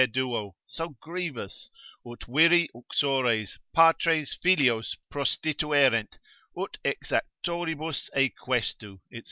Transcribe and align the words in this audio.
2, 0.15 0.55
so 0.65 0.95
grievous, 0.99 1.69
ut 2.03 2.23
viri 2.27 2.67
uxores, 2.73 3.59
patres 3.71 4.33
filios 4.43 4.97
prostituerent 5.11 6.17
ut 6.57 6.79
exactoribus 6.83 8.09
e 8.17 8.29
questu, 8.31 8.99
&c. 9.13 9.17